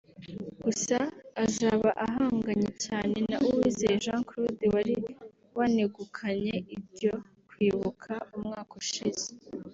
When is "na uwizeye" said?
3.29-3.95